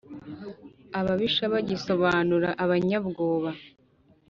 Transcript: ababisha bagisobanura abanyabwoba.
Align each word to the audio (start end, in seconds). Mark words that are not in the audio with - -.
ababisha 0.99 1.43
bagisobanura 1.53 2.49
abanyabwoba. 2.63 3.49